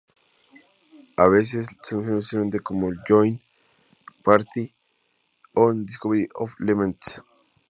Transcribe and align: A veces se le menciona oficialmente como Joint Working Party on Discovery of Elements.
A 1.15 1.27
veces 1.29 1.67
se 1.83 1.93
le 1.95 2.01
menciona 2.01 2.17
oficialmente 2.17 2.59
como 2.61 2.89
Joint 3.07 3.39
Working 3.39 3.43
Party 4.23 4.73
on 5.53 5.83
Discovery 5.83 6.27
of 6.33 6.49
Elements. 6.59 7.21